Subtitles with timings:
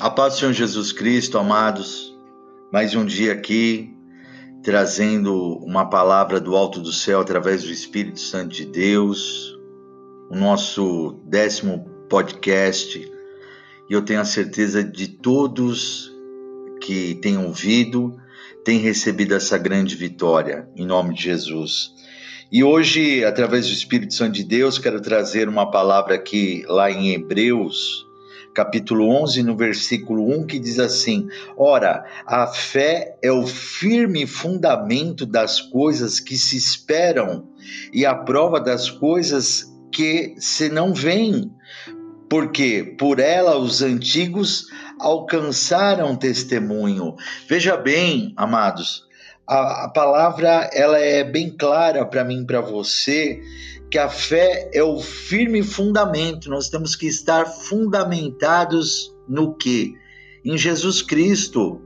[0.00, 2.16] A paz do Senhor Jesus Cristo, amados,
[2.72, 3.94] mais um dia aqui,
[4.62, 9.54] trazendo uma palavra do alto do céu através do Espírito Santo de Deus,
[10.30, 16.10] o nosso décimo podcast, e eu tenho a certeza de todos
[16.80, 18.16] que têm ouvido,
[18.64, 21.92] têm recebido essa grande vitória, em nome de Jesus.
[22.52, 27.12] E hoje, através do Espírito Santo de Deus, quero trazer uma palavra aqui lá em
[27.12, 28.06] Hebreus,
[28.54, 31.26] capítulo 11, no versículo 1, que diz assim:
[31.56, 37.48] Ora, a fé é o firme fundamento das coisas que se esperam
[37.92, 41.50] e a prova das coisas que se não veem.
[42.28, 44.66] Porque por ela os antigos
[44.98, 47.14] alcançaram testemunho.
[47.48, 49.04] Veja bem, amados,
[49.46, 53.40] a, a palavra ela é bem clara para mim, para você,
[53.90, 56.48] que a fé é o firme fundamento.
[56.48, 59.94] Nós temos que estar fundamentados no que?
[60.44, 61.80] Em Jesus Cristo,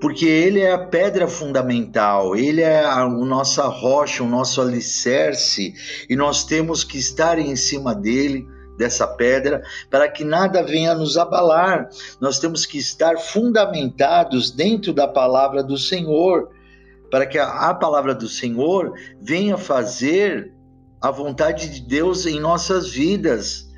[0.00, 5.74] porque Ele é a pedra fundamental, Ele é a, nossa rocha, o nosso alicerce,
[6.08, 11.16] e nós temos que estar em cima dele dessa pedra para que nada venha nos
[11.16, 11.88] abalar.
[12.20, 16.48] Nós temos que estar fundamentados dentro da palavra do Senhor
[17.12, 20.50] para que a, palavra do Senhor venha fazer
[20.98, 23.70] a vontade de Deus em nossas vidas.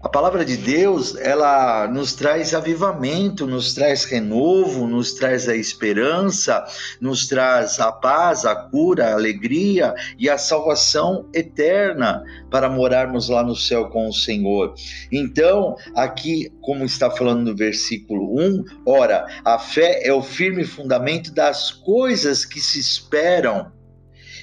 [0.00, 6.64] A palavra de Deus, ela nos traz avivamento, nos traz renovo, nos traz a esperança,
[7.00, 13.42] nos traz a paz, a cura, a alegria e a salvação eterna para morarmos lá
[13.42, 14.72] no céu com o Senhor.
[15.10, 21.32] Então, aqui, como está falando no versículo 1, ora, a fé é o firme fundamento
[21.32, 23.72] das coisas que se esperam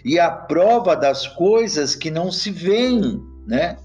[0.03, 3.77] e a prova das coisas que não se veem, né?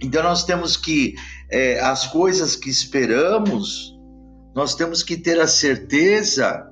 [0.00, 1.14] Então nós temos que
[1.50, 3.94] é, as coisas que esperamos,
[4.54, 6.66] nós temos que ter a certeza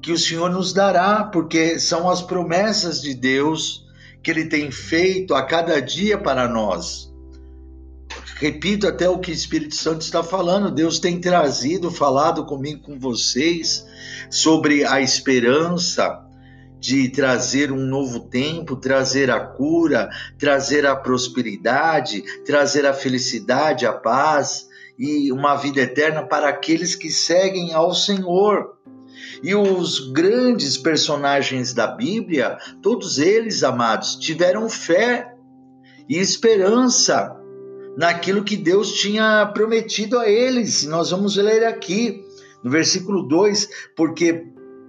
[0.00, 3.84] que o Senhor nos dará, porque são as promessas de Deus
[4.22, 7.12] que Ele tem feito a cada dia para nós.
[8.36, 12.98] Repito até o que o Espírito Santo está falando, Deus tem trazido, falado comigo, com
[12.98, 13.86] vocês,
[14.30, 16.25] sobre a esperança,
[16.78, 23.92] de trazer um novo tempo, trazer a cura, trazer a prosperidade, trazer a felicidade, a
[23.92, 28.76] paz e uma vida eterna para aqueles que seguem ao Senhor.
[29.42, 35.34] E os grandes personagens da Bíblia, todos eles, amados, tiveram fé
[36.08, 37.36] e esperança
[37.96, 40.84] naquilo que Deus tinha prometido a eles.
[40.84, 42.22] Nós vamos ler aqui
[42.62, 44.46] no versículo 2, porque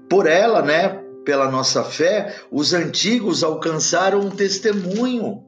[0.10, 5.44] por ela, né, pela nossa fé, os antigos alcançaram um testemunho.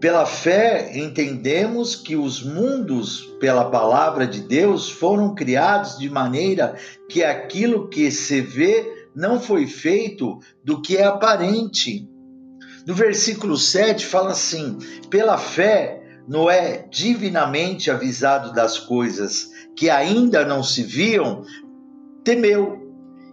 [0.00, 6.74] Pela fé, entendemos que os mundos, pela palavra de Deus, foram criados de maneira
[7.06, 12.08] que aquilo que se vê não foi feito do que é aparente.
[12.86, 14.78] No versículo 7 fala assim:
[15.10, 21.44] pela fé, Noé, divinamente avisado das coisas que ainda não se viam,
[22.24, 22.81] temeu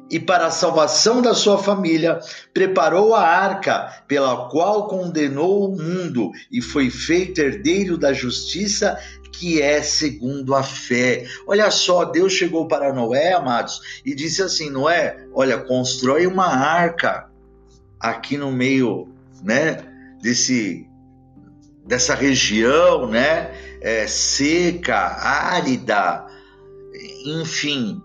[0.09, 2.19] e para a salvação da sua família,
[2.53, 8.97] preparou a arca, pela qual condenou o mundo e foi feito herdeiro da justiça,
[9.31, 11.25] que é segundo a fé.
[11.47, 17.29] Olha só, Deus chegou para Noé, amados, e disse assim: Noé, olha, constrói uma arca
[17.99, 19.07] aqui no meio,
[19.43, 19.83] né,
[20.21, 20.85] desse
[21.85, 26.23] dessa região, né, é, seca, árida,
[27.25, 27.99] enfim,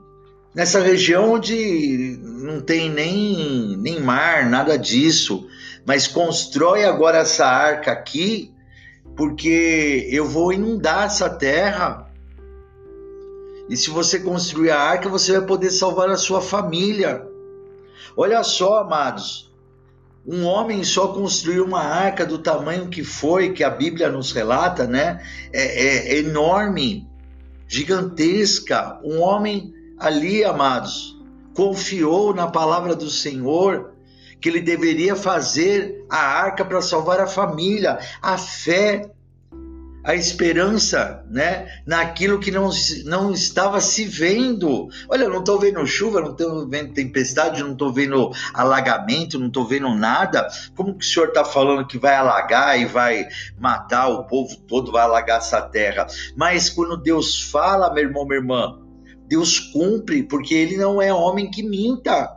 [0.55, 5.47] nessa região onde não tem nem, nem mar, nada disso,
[5.85, 8.53] mas constrói agora essa arca aqui,
[9.17, 12.09] porque eu vou inundar essa terra.
[13.69, 17.27] E se você construir a arca, você vai poder salvar a sua família.
[18.17, 19.53] Olha só, amados,
[20.27, 24.87] um homem só construiu uma arca do tamanho que foi, que a Bíblia nos relata,
[24.87, 25.23] né?
[25.53, 27.07] É, é enorme,
[27.67, 29.00] gigantesca.
[29.03, 31.19] Um homem ali, amados,
[31.55, 33.94] confiou na palavra do Senhor
[34.41, 39.11] que ele deveria fazer a arca para salvar a família, a fé,
[40.05, 42.69] a esperança, né, naquilo que não,
[43.06, 44.91] não estava se vendo.
[45.08, 49.47] Olha, eu não estou vendo chuva, não estou vendo tempestade, não estou vendo alagamento, não
[49.47, 50.47] estou vendo nada.
[50.76, 53.26] Como que o senhor está falando que vai alagar e vai
[53.58, 56.06] matar o povo todo, vai alagar essa terra?
[56.37, 58.84] Mas quando Deus fala, meu irmão, minha irmã,
[59.35, 62.37] Deus cumpre, porque ele não é homem que minta.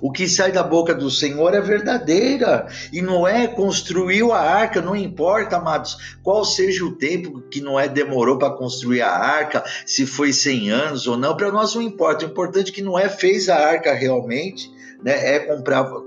[0.00, 2.66] O que sai da boca do Senhor é verdadeira.
[2.90, 8.38] E Noé construiu a arca, não importa, amados, qual seja o tempo que Noé demorou
[8.38, 12.24] para construir a arca, se foi 100 anos ou não, para nós não importa.
[12.24, 14.70] O importante é que Noé fez a arca realmente,
[15.02, 15.36] né?
[15.36, 15.40] É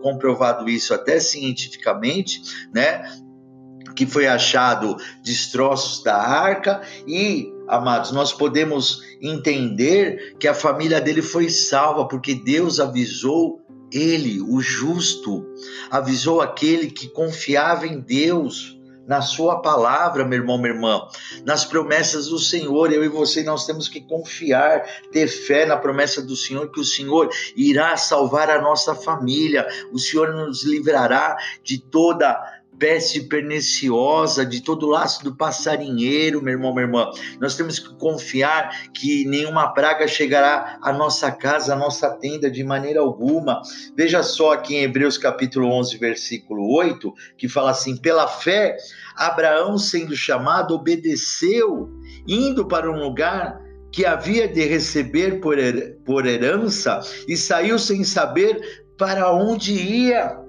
[0.02, 2.42] comprovado isso até cientificamente,
[2.74, 3.04] né?
[3.96, 11.22] Que foi achado destroços da arca e amados, nós podemos entender que a família dele
[11.22, 13.62] foi salva porque Deus avisou
[13.92, 15.46] ele, o justo,
[15.90, 18.78] avisou aquele que confiava em Deus,
[19.08, 21.08] na sua palavra, meu irmão, minha irmã,
[21.46, 22.92] nas promessas do Senhor.
[22.92, 24.84] Eu e você nós temos que confiar,
[25.14, 29.66] ter fé na promessa do Senhor que o Senhor irá salvar a nossa família.
[29.94, 32.38] O Senhor nos livrará de toda
[32.79, 37.09] peste perniciosa, de todo laço do passarinheiro, meu irmão, minha irmã.
[37.39, 42.63] Nós temos que confiar que nenhuma praga chegará à nossa casa, à nossa tenda de
[42.63, 43.62] maneira alguma.
[43.95, 48.77] Veja só aqui em Hebreus capítulo 11, versículo 8, que fala assim: "Pela fé,
[49.15, 51.89] Abraão, sendo chamado, obedeceu,
[52.27, 53.59] indo para um lugar
[53.91, 60.46] que havia de receber por herança e saiu sem saber para onde ia."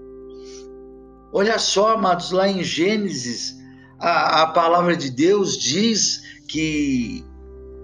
[1.33, 3.57] Olha só, amados, lá em Gênesis,
[3.99, 7.25] a, a palavra de Deus diz que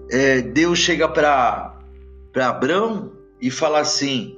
[0.09, 1.77] é, Deus chega para
[2.35, 4.37] Abraão e fala assim: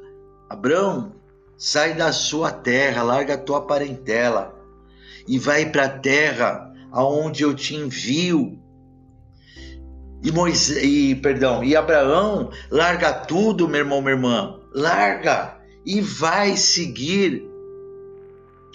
[0.50, 1.14] Abraão,
[1.58, 4.56] sai da sua terra, larga a tua parentela
[5.28, 8.60] e vai para a terra aonde eu te envio.
[10.24, 16.58] E Moisés, e perdão, e Abraão larga tudo, meu irmão, minha irmã, larga e vai
[16.58, 17.48] seguir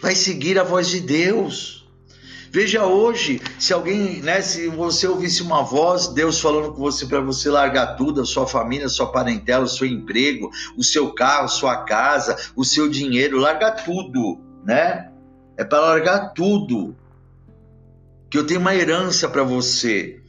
[0.02, 1.88] vai seguir a voz de Deus.
[2.50, 7.20] Veja hoje, se alguém, né, se você ouvisse uma voz, Deus falando com você para
[7.20, 11.48] você largar tudo, a sua família, a sua parentela, o seu emprego, o seu carro,
[11.48, 15.10] sua casa, o seu dinheiro, larga tudo, né?
[15.56, 16.94] É para largar tudo.
[18.28, 20.20] Que eu tenho uma herança para você.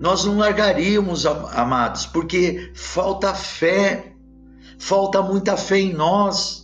[0.00, 4.12] Nós não largaríamos, amados, porque falta fé.
[4.78, 6.59] Falta muita fé em nós.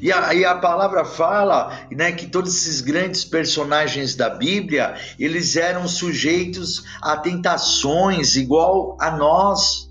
[0.00, 5.56] E a, e a, palavra fala né, que todos esses grandes personagens da Bíblia, eles
[5.56, 9.90] eram sujeitos a tentações igual a nós.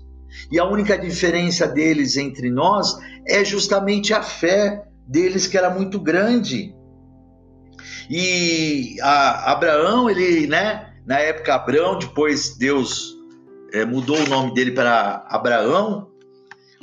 [0.50, 6.00] E a única diferença deles entre nós é justamente a fé deles que era muito
[6.00, 6.74] grande.
[8.08, 13.16] E Abraão, ele, né, na época Abraão, depois Deus
[13.72, 16.08] é, mudou o nome dele para Abraão,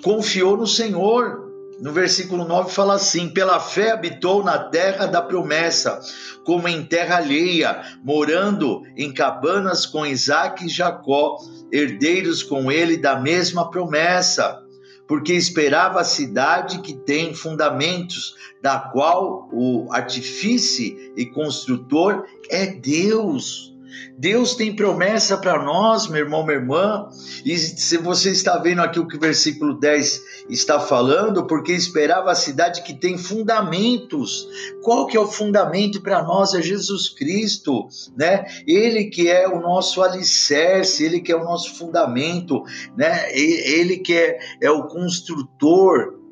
[0.02, 1.43] confiou no Senhor
[1.84, 6.00] no versículo 9 fala assim: Pela fé habitou na terra da promessa,
[6.46, 11.38] como em terra alheia, morando em cabanas com Isaac e Jacó,
[11.74, 14.64] herdeiros com ele da mesma promessa,
[15.06, 23.73] porque esperava a cidade que tem fundamentos, da qual o artífice e construtor é Deus.
[24.18, 27.10] Deus tem promessa para nós, meu irmão, minha irmã.
[27.46, 32.32] E se você está vendo aqui o que o versículo 10 está falando, porque esperava
[32.32, 34.48] a cidade que tem fundamentos.
[34.82, 36.54] Qual que é o fundamento para nós?
[36.54, 37.88] É Jesus Cristo,
[38.18, 38.46] né?
[38.68, 42.64] Ele que é o nosso alicerce, ele que é o nosso fundamento,
[42.98, 43.32] né?
[43.32, 46.23] Ele que é, é o construtor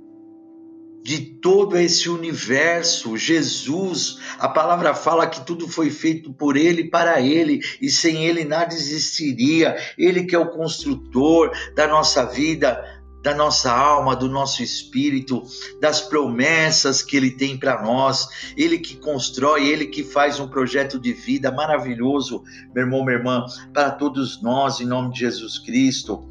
[1.04, 7.20] de todo esse universo, Jesus, a palavra fala que tudo foi feito por ele, para
[7.20, 9.76] ele, e sem ele nada existiria.
[9.98, 12.84] Ele que é o construtor da nossa vida,
[13.24, 15.44] da nossa alma, do nosso espírito,
[15.80, 18.28] das promessas que ele tem para nós.
[18.56, 23.46] Ele que constrói, ele que faz um projeto de vida maravilhoso, meu irmão, minha irmã,
[23.74, 26.28] para todos nós, em nome de Jesus Cristo.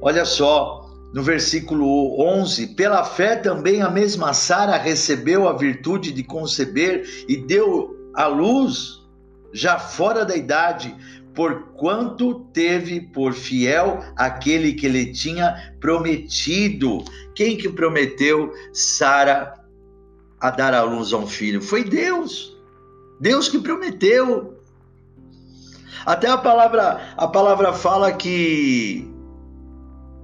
[0.00, 6.22] Olha só, no versículo 11: Pela fé também a mesma Sara recebeu a virtude de
[6.22, 9.06] conceber e deu à luz,
[9.52, 10.94] já fora da idade,
[11.34, 17.04] porquanto teve por fiel aquele que lhe tinha prometido.
[17.34, 19.54] Quem que prometeu Sara
[20.40, 21.62] a dar à luz a um filho?
[21.62, 22.56] Foi Deus.
[23.20, 24.58] Deus que prometeu.
[26.04, 29.07] Até a palavra, a palavra fala que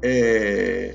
[0.04, 0.94] é,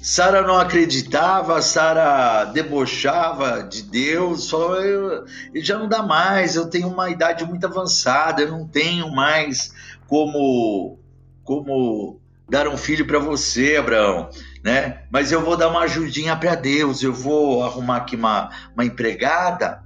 [0.00, 5.24] Sara não acreditava, Sara debochava de Deus, falou: eu,
[5.56, 9.72] já não dá mais, eu tenho uma idade muito avançada, eu não tenho mais
[10.06, 10.98] como
[11.42, 14.30] como dar um filho para você, Abraão,
[14.62, 15.02] né?
[15.10, 19.82] Mas eu vou dar uma ajudinha para Deus, eu vou arrumar aqui uma, uma empregada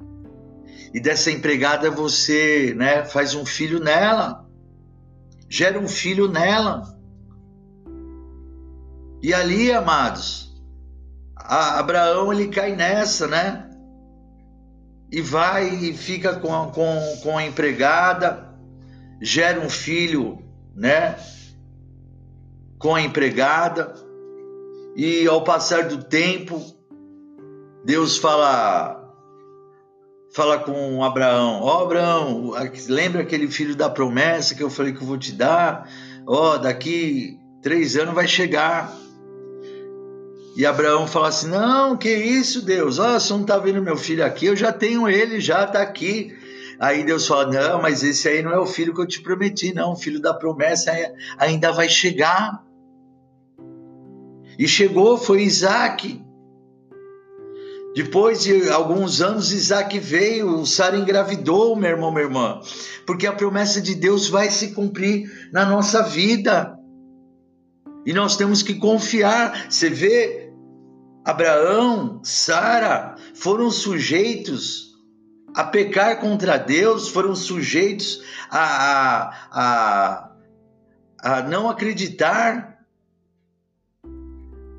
[0.92, 4.46] e dessa empregada você, né, faz um filho nela,
[5.48, 6.97] gera um filho nela.
[9.22, 10.54] E ali, amados,
[11.36, 13.68] Abraão ele cai nessa, né?
[15.10, 18.54] E vai e fica com, com, com a empregada,
[19.20, 20.38] gera um filho,
[20.74, 21.16] né?
[22.78, 23.94] Com a empregada,
[24.98, 26.60] e ao passar do tempo,
[27.84, 28.98] Deus fala
[30.34, 32.52] fala com Abraão: Ó oh, Abraão,
[32.88, 35.88] lembra aquele filho da promessa que eu falei que eu vou te dar?
[36.26, 38.92] Ó, oh, daqui três anos vai chegar.
[40.56, 42.98] E Abraão fala assim: Não, que isso, Deus?
[42.98, 44.46] Oh, você não está vendo meu filho aqui?
[44.46, 46.36] Eu já tenho ele, já está aqui.
[46.78, 49.74] Aí Deus fala: Não, mas esse aí não é o filho que eu te prometi,
[49.74, 49.92] não.
[49.92, 50.92] O filho da promessa
[51.38, 52.64] ainda vai chegar.
[54.58, 56.20] E chegou, foi Isaac.
[57.94, 62.60] Depois de alguns anos, Isaac veio, Sara engravidou, meu irmão, minha irmã,
[63.04, 66.77] porque a promessa de Deus vai se cumprir na nossa vida.
[68.08, 69.70] E nós temos que confiar.
[69.70, 70.50] Você vê,
[71.26, 74.94] Abraão, Sara foram sujeitos
[75.54, 80.30] a pecar contra Deus, foram sujeitos a, a, a,
[81.22, 82.78] a não acreditar.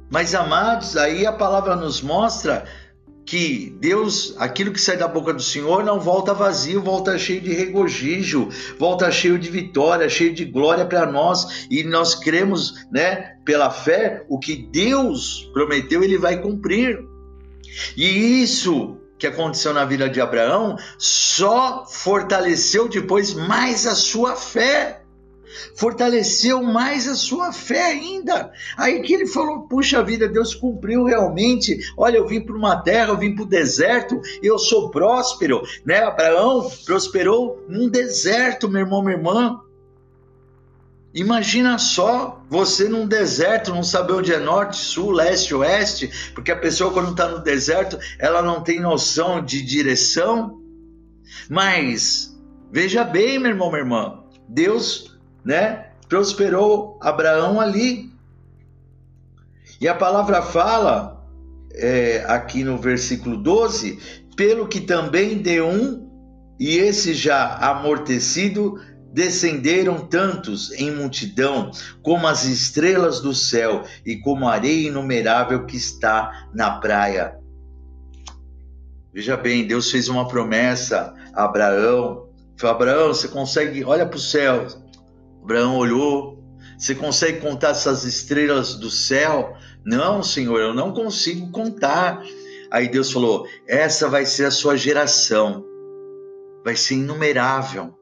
[0.10, 2.66] Mas amados, aí a palavra nos mostra
[3.30, 7.54] que Deus, aquilo que sai da boca do Senhor não volta vazio, volta cheio de
[7.54, 13.70] regozijo, volta cheio de vitória, cheio de glória para nós, e nós cremos, né, pela
[13.70, 16.98] fé, o que Deus prometeu, ele vai cumprir.
[17.96, 25.04] E isso que aconteceu na vida de Abraão só fortaleceu depois mais a sua fé
[25.76, 28.52] fortaleceu mais a sua fé ainda.
[28.78, 31.80] Aí que ele falou: puxa vida, Deus cumpriu realmente.
[31.98, 36.00] Olha, eu vim para uma terra, eu vim para o deserto, eu sou próspero, né?
[36.04, 39.60] Abraão prosperou num deserto, meu irmão, minha irmã.
[41.14, 46.56] Imagina só você num deserto, não saber onde é norte, sul, leste, oeste, porque a
[46.56, 50.62] pessoa quando está no deserto, ela não tem noção de direção.
[51.50, 52.40] Mas
[52.72, 55.09] veja bem, meu irmão, minha irmã, Deus
[55.50, 55.88] né?
[56.08, 58.14] Prosperou Abraão ali.
[59.82, 61.26] E a palavra fala,
[61.74, 63.98] é, aqui no versículo 12,
[64.38, 66.08] pelo que também de um,
[66.60, 68.80] e esse já amortecido,
[69.12, 71.72] descenderam tantos em multidão,
[72.04, 77.40] como as estrelas do céu e como a areia inumerável que está na praia.
[79.12, 82.30] Veja bem, Deus fez uma promessa a Abraão.
[82.56, 84.68] Falou, Abraão, você consegue, olha para o céu,
[85.42, 86.40] Abraão olhou.
[86.78, 89.54] Você consegue contar essas estrelas do céu?
[89.86, 92.24] Não, Senhor, eu não consigo contar.
[92.72, 95.66] Aí Deus falou: essa vai ser a sua geração,
[96.64, 97.94] vai ser inumerável.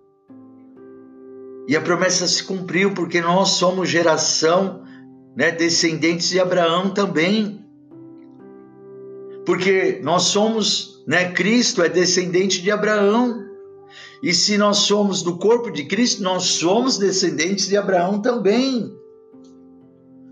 [1.67, 4.83] E a promessa se cumpriu porque nós somos geração,
[5.35, 7.65] né, descendentes de Abraão também.
[9.45, 13.46] Porque nós somos, né, Cristo é descendente de Abraão.
[14.21, 18.95] E se nós somos do corpo de Cristo, nós somos descendentes de Abraão também.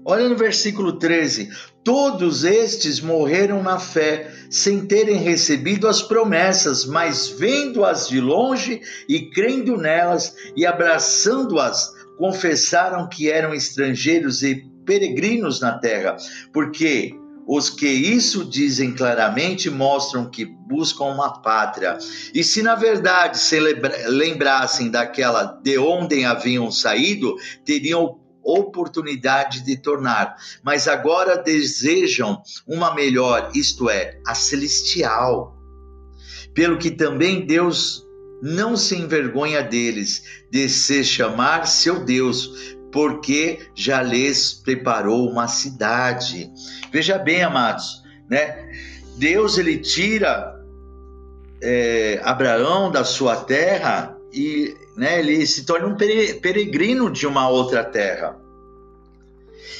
[0.03, 1.49] Olha no versículo 13:
[1.83, 9.29] Todos estes morreram na fé, sem terem recebido as promessas, mas vendo-as de longe e
[9.31, 16.15] crendo nelas e abraçando-as, confessaram que eram estrangeiros e peregrinos na terra,
[16.53, 17.15] porque
[17.47, 21.97] os que isso dizem claramente mostram que buscam uma pátria.
[22.33, 30.35] E se na verdade se lembrassem daquela de onde haviam saído, teriam oportunidade de tornar,
[30.63, 35.55] mas agora desejam uma melhor, isto é, a celestial.
[36.53, 38.05] Pelo que também Deus
[38.41, 46.49] não se envergonha deles, de se chamar seu Deus, porque já lhes preparou uma cidade.
[46.93, 48.71] Veja bem, amados, né?
[49.17, 50.57] Deus ele tira
[51.61, 57.83] é, Abraão da sua terra e né, ele se torna um peregrino de uma outra
[57.83, 58.37] terra.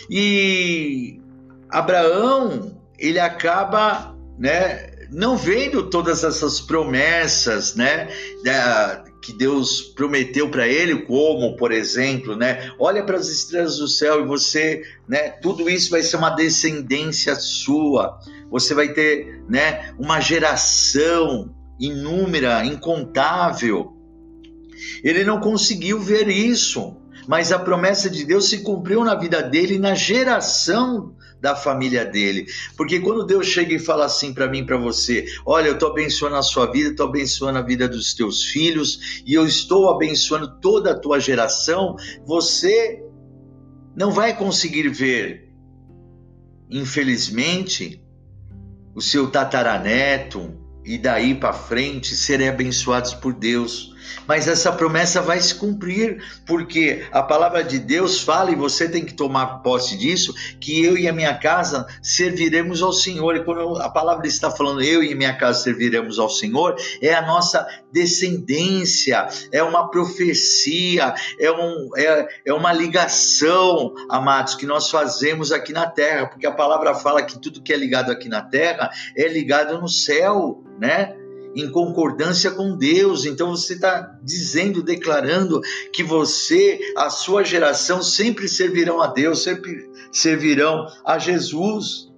[0.10, 1.18] E
[1.70, 8.10] Abraão ele acaba, né, não vendo todas essas promessas, né,
[8.44, 12.72] da, que Deus prometeu para ele, como, por exemplo, né?
[12.78, 15.30] Olha para as estrelas do céu e você, né?
[15.30, 18.20] Tudo isso vai ser uma descendência sua.
[18.52, 19.92] Você vai ter, né?
[19.98, 23.98] Uma geração inúmera, incontável.
[25.04, 26.96] Ele não conseguiu ver isso,
[27.28, 32.46] mas a promessa de Deus se cumpriu na vida dele, na geração da família dele.
[32.76, 36.36] Porque quando Deus chega e fala assim para mim, para você, olha, eu estou abençoando
[36.36, 40.92] a sua vida, estou abençoando a vida dos teus filhos e eu estou abençoando toda
[40.92, 43.04] a tua geração, você
[43.96, 45.50] não vai conseguir ver,
[46.70, 48.02] infelizmente,
[48.94, 53.95] o seu tataraneto e daí para frente serem abençoados por Deus.
[54.28, 59.06] Mas essa promessa vai se cumprir, porque a palavra de Deus fala, e você tem
[59.06, 63.36] que tomar posse disso, que eu e a minha casa serviremos ao Senhor.
[63.36, 67.14] E quando a palavra está falando eu e a minha casa serviremos ao Senhor, é
[67.14, 74.90] a nossa descendência, é uma profecia, é, um, é, é uma ligação, amados, que nós
[74.90, 78.42] fazemos aqui na terra, porque a palavra fala que tudo que é ligado aqui na
[78.42, 81.16] terra é ligado no céu, né?
[81.56, 83.26] Em concordância com Deus.
[83.26, 85.62] Então você está dizendo, declarando
[85.94, 92.14] que você, a sua geração, sempre servirão a Deus, sempre servirão a Jesus.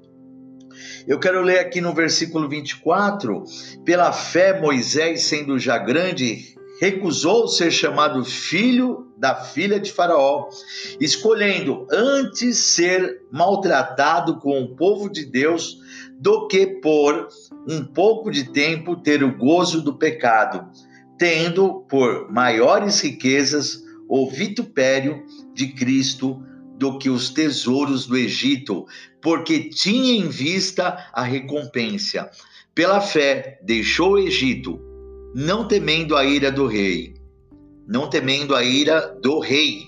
[1.08, 3.44] Eu quero ler aqui no versículo 24:
[3.86, 10.50] pela fé, Moisés, sendo já grande, recusou ser chamado filho da filha de Faraó,
[11.00, 15.78] escolhendo antes ser maltratado com o povo de Deus
[16.20, 17.28] do que por
[17.68, 20.68] um pouco de tempo ter o gozo do pecado,
[21.18, 26.42] tendo por maiores riquezas o vitupério de Cristo
[26.78, 28.86] do que os tesouros do Egito,
[29.22, 32.30] porque tinha em vista a recompensa.
[32.74, 34.80] Pela fé, deixou o Egito,
[35.34, 37.16] não temendo a ira do rei,
[37.88, 39.88] não temendo a ira do rei,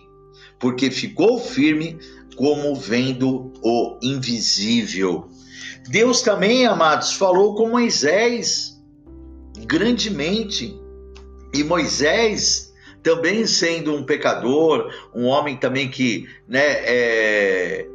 [0.60, 1.98] porque ficou firme
[2.36, 5.30] como vendo o invisível.
[5.90, 8.80] Deus também, amados, falou com Moisés
[9.66, 10.80] grandemente.
[11.54, 17.88] E Moisés, também sendo um pecador, um homem também que né, é,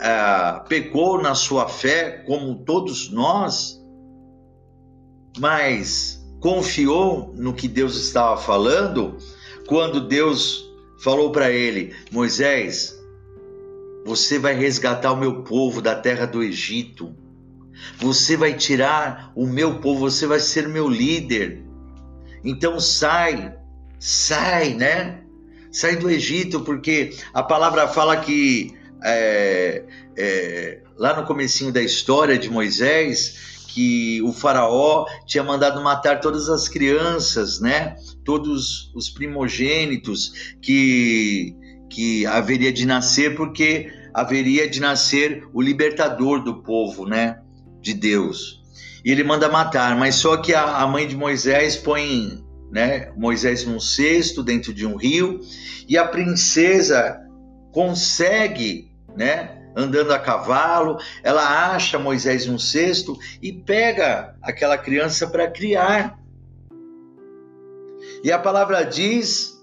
[0.00, 3.80] é, pecou na sua fé, como todos nós,
[5.38, 9.16] mas confiou no que Deus estava falando,
[9.66, 12.93] quando Deus falou para ele: Moisés,
[14.04, 17.14] você vai resgatar o meu povo da terra do Egito.
[17.98, 21.64] Você vai tirar o meu povo, você vai ser meu líder.
[22.44, 23.54] Então sai,
[23.98, 25.22] sai, né?
[25.72, 29.82] Sai do Egito, porque a palavra fala que é,
[30.16, 36.48] é, lá no comecinho da história de Moisés, que o faraó tinha mandado matar todas
[36.48, 37.96] as crianças, né?
[38.24, 41.56] Todos os primogênitos que
[41.94, 47.38] que haveria de nascer, porque haveria de nascer o libertador do povo, né?
[47.80, 48.64] De Deus.
[49.04, 53.64] E ele manda matar, mas só que a, a mãe de Moisés põe né, Moisés
[53.64, 55.40] num cesto dentro de um rio
[55.88, 57.20] e a princesa
[57.70, 65.48] consegue, né, andando a cavalo, ela acha Moisés num cesto e pega aquela criança para
[65.48, 66.18] criar.
[68.24, 69.54] E a palavra diz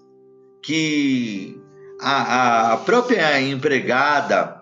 [0.62, 1.61] que
[2.02, 4.62] a, a própria empregada,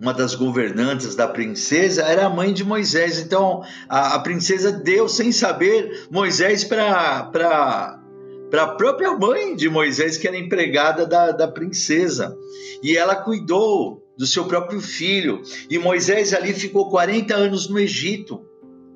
[0.00, 3.18] uma das governantes da princesa, era a mãe de Moisés.
[3.20, 7.96] Então a, a princesa deu, sem saber, Moisés para
[8.50, 12.36] para a própria mãe de Moisés, que era empregada da, da princesa.
[12.82, 15.40] E ela cuidou do seu próprio filho.
[15.70, 18.44] E Moisés ali ficou 40 anos no Egito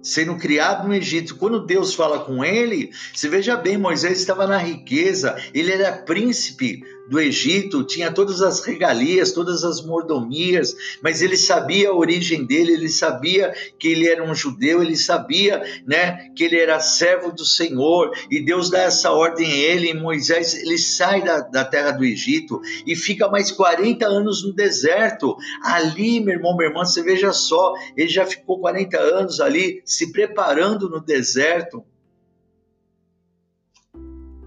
[0.05, 1.37] sendo criado no Egito.
[1.37, 6.83] Quando Deus fala com ele, se veja bem, Moisés estava na riqueza, ele era príncipe
[7.09, 12.73] do Egito, tinha todas as regalias, todas as mordomias, mas ele sabia a origem dele,
[12.73, 17.45] ele sabia que ele era um judeu, ele sabia, né, que ele era servo do
[17.45, 21.93] Senhor, e Deus dá essa ordem a ele, e Moisés, ele sai da, da terra
[21.93, 25.37] do Egito e fica mais 40 anos no deserto.
[25.63, 30.13] Ali, meu irmão, minha irmã, você veja só, ele já ficou 40 anos ali se
[30.13, 31.85] preparando no deserto.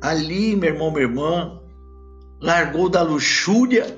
[0.01, 1.59] Ali, meu irmão, minha irmã,
[2.39, 3.95] largou da luxúria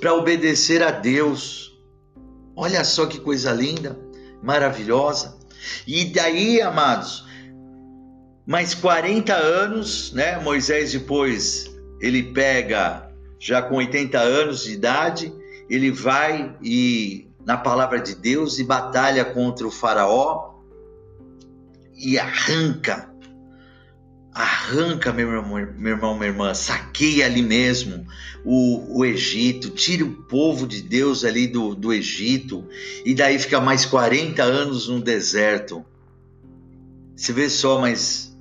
[0.00, 1.78] para obedecer a Deus.
[2.56, 3.98] Olha só que coisa linda,
[4.42, 5.36] maravilhosa.
[5.86, 7.24] E daí, amados,
[8.46, 10.38] mais 40 anos, né?
[10.38, 15.32] Moisés depois ele pega já com 80 anos de idade,
[15.68, 20.54] ele vai e na palavra de Deus e batalha contra o faraó
[21.96, 23.11] e arranca
[24.34, 28.06] Arranca, meu irmão, meu irmão, minha irmã, saqueia ali mesmo
[28.44, 32.66] o, o Egito, tire o povo de Deus ali do, do Egito,
[33.04, 35.84] e daí fica mais 40 anos no deserto.
[37.14, 38.36] Você vê só, mas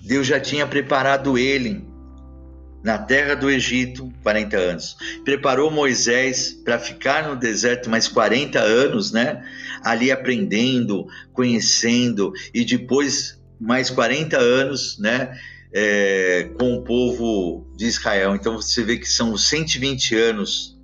[0.00, 1.84] Deus já tinha preparado ele
[2.82, 4.96] na terra do Egito 40 anos.
[5.24, 9.44] Preparou Moisés para ficar no deserto mais 40 anos, né?
[9.82, 15.36] Ali aprendendo, conhecendo e depois mais 40 anos, né?
[15.72, 18.34] É, com o povo de Israel.
[18.34, 20.76] Então você vê que são 120 anos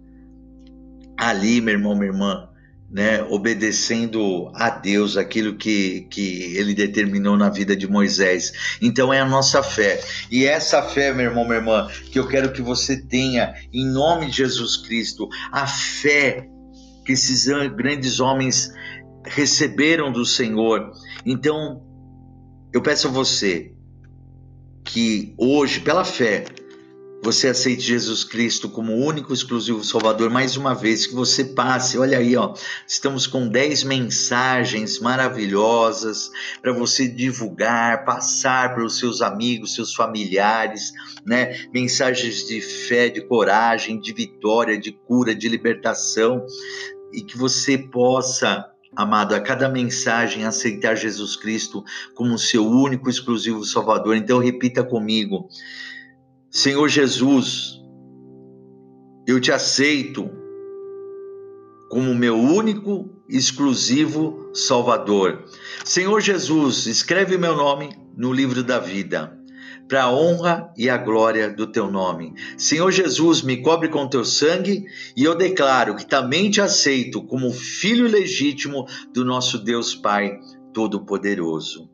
[1.16, 2.48] ali, meu irmão, minha irmã,
[2.92, 8.76] né, obedecendo a Deus, aquilo que, que ele determinou na vida de Moisés.
[8.82, 9.98] Então é a nossa fé.
[10.30, 14.26] E essa fé, meu irmão, minha irmã, que eu quero que você tenha em nome
[14.26, 16.46] de Jesus Cristo, a fé
[17.06, 18.70] que esses grandes homens
[19.24, 20.92] receberam do Senhor.
[21.24, 21.82] Então,
[22.72, 23.72] eu peço a você
[24.84, 26.44] que hoje, pela fé,
[27.22, 32.18] você aceite Jesus Cristo como único exclusivo Salvador, mais uma vez que você passe, olha
[32.18, 32.52] aí, ó,
[32.84, 40.92] estamos com 10 mensagens maravilhosas para você divulgar, passar para os seus amigos, seus familiares,
[41.24, 41.66] né?
[41.72, 46.44] Mensagens de fé, de coragem, de vitória, de cura, de libertação.
[47.12, 53.64] E que você possa amado, a cada mensagem aceitar Jesus Cristo como seu único exclusivo
[53.64, 54.16] Salvador.
[54.16, 55.48] Então repita comigo:
[56.50, 57.80] Senhor Jesus,
[59.26, 60.30] eu te aceito
[61.90, 65.44] como meu único exclusivo Salvador.
[65.84, 69.41] Senhor Jesus, escreve meu nome no livro da vida
[69.88, 72.34] para a honra e a glória do teu nome.
[72.56, 77.52] Senhor Jesus, me cobre com teu sangue e eu declaro que também te aceito como
[77.52, 80.38] filho legítimo do nosso Deus Pai
[80.72, 81.91] Todo-Poderoso.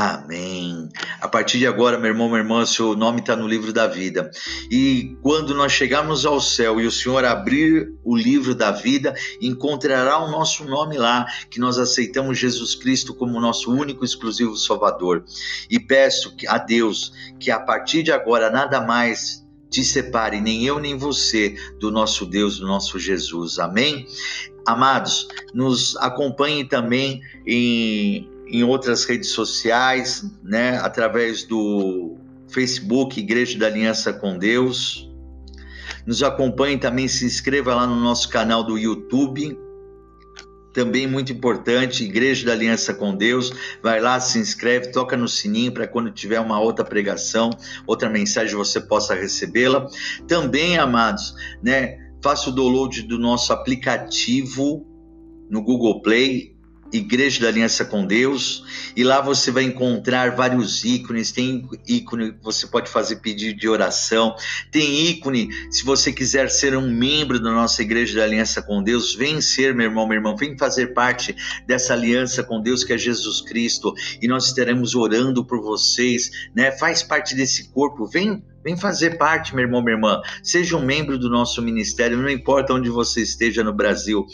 [0.00, 0.88] Amém.
[1.20, 4.30] A partir de agora, meu irmão, minha irmã, seu nome está no livro da vida.
[4.70, 10.16] E quando nós chegarmos ao céu e o Senhor abrir o livro da vida, encontrará
[10.18, 15.24] o nosso nome lá, que nós aceitamos Jesus Cristo como nosso único exclusivo Salvador.
[15.68, 20.78] E peço a Deus que a partir de agora nada mais te separe, nem eu
[20.78, 23.58] nem você, do nosso Deus, do nosso Jesus.
[23.58, 24.06] Amém?
[24.64, 32.16] Amados, nos acompanhe também em em outras redes sociais, né, através do
[32.48, 35.08] Facebook Igreja da Aliança com Deus.
[36.06, 39.58] Nos acompanhe também, se inscreva lá no nosso canal do YouTube.
[40.72, 43.52] Também muito importante, Igreja da Aliança com Deus.
[43.82, 47.50] Vai lá, se inscreve, toca no sininho para quando tiver uma outra pregação,
[47.86, 49.86] outra mensagem você possa recebê-la.
[50.26, 54.86] Também, amados, né, faça o download do nosso aplicativo
[55.50, 56.57] no Google Play,
[56.92, 58.64] Igreja da Aliança com Deus,
[58.96, 61.32] e lá você vai encontrar vários ícones.
[61.32, 64.34] Tem ícone você pode fazer pedido de oração,
[64.70, 69.14] tem ícone se você quiser ser um membro da nossa Igreja da Aliança com Deus,
[69.14, 71.34] vem ser, meu irmão, meu irmão, vem fazer parte
[71.66, 76.70] dessa aliança com Deus que é Jesus Cristo, e nós estaremos orando por vocês, né?
[76.72, 80.20] Faz parte desse corpo, vem Vem fazer parte, meu irmão, minha irmã.
[80.42, 84.26] Seja um membro do nosso ministério, não importa onde você esteja no Brasil.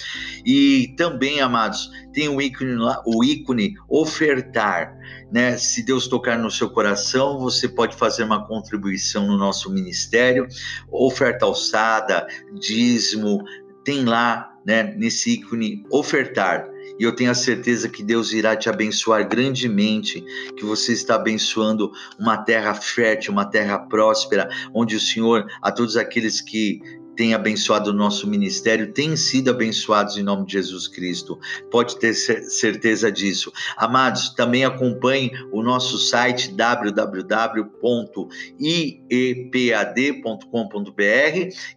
[0.44, 4.96] E também, amados, tem o ícone lá, o ícone ofertar.
[5.30, 5.56] Né?
[5.56, 10.46] Se Deus tocar no seu coração, você pode fazer uma contribuição no nosso ministério,
[10.90, 12.26] oferta alçada,
[12.58, 13.44] dízimo,
[13.84, 18.68] tem lá, né, nesse ícone ofertar e eu tenho a certeza que Deus irá te
[18.68, 20.24] abençoar grandemente,
[20.56, 25.96] que você está abençoando uma terra fértil, uma terra próspera, onde o Senhor, a todos
[25.96, 26.80] aqueles que
[27.16, 31.38] tem abençoado o nosso ministério, têm sido abençoados em nome de Jesus Cristo.
[31.70, 33.52] Pode ter certeza disso.
[33.76, 38.04] Amados, também acompanhe o nosso site www.iepad.com.br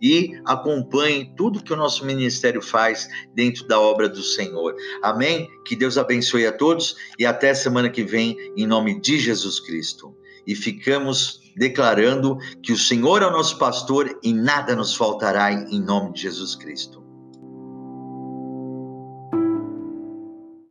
[0.01, 4.75] e acompanhe tudo que o nosso ministério faz dentro da obra do Senhor.
[5.01, 5.49] Amém?
[5.65, 10.15] Que Deus abençoe a todos e até semana que vem, em nome de Jesus Cristo.
[10.45, 15.81] E ficamos declarando que o Senhor é o nosso pastor e nada nos faltará em
[15.81, 17.06] nome de Jesus Cristo.